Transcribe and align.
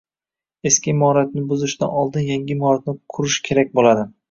Eski 0.69 0.89
imoratni 0.93 1.43
buzishdan 1.51 1.93
oldin 2.01 2.27
yangi 2.31 2.57
imoratni 2.57 2.99
qurish 3.17 3.39
kerak 3.51 3.73
bo‘ladi. 3.79 4.11